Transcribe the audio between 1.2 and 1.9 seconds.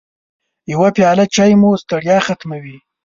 چای مو